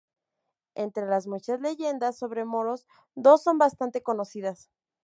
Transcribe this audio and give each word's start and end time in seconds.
Entre 0.73 1.05
las 1.05 1.27
muchas 1.27 1.61
leyendas 1.61 2.17
sobre 2.17 2.43
moros 2.43 2.87
dos 3.13 3.43
son 3.43 3.59
bastante 3.59 4.01
conocidas. 4.01 4.71